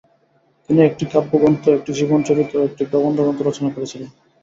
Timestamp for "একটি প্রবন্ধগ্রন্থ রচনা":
2.69-3.69